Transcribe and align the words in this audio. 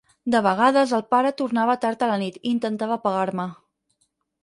De 0.35 0.39
vegades 0.45 0.93
el 0.99 1.03
pare 1.15 1.33
tornava 1.43 1.77
tard 1.85 2.07
a 2.07 2.09
la 2.15 2.19
nit 2.25 2.43
i 2.43 2.45
intentava 2.55 3.01
pegar-me. 3.09 3.51